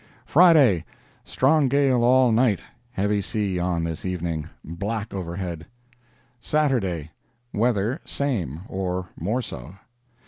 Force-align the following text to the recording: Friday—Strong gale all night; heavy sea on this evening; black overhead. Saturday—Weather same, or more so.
Friday—Strong 0.25 1.67
gale 1.67 2.03
all 2.03 2.31
night; 2.31 2.59
heavy 2.93 3.21
sea 3.21 3.59
on 3.59 3.83
this 3.83 4.03
evening; 4.03 4.49
black 4.65 5.13
overhead. 5.13 5.67
Saturday—Weather 6.39 8.01
same, 8.03 8.61
or 8.67 9.09
more 9.15 9.43
so. 9.43 9.75